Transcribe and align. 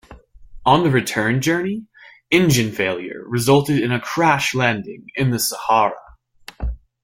On 0.65 0.83
the 0.83 0.89
return 0.89 1.41
journey, 1.43 1.85
engine 2.31 2.71
failure 2.71 3.21
resulted 3.27 3.79
in 3.79 3.91
a 3.91 3.99
crash-landing 4.01 5.05
in 5.13 5.29
the 5.29 5.37
Sahara. 5.37 5.93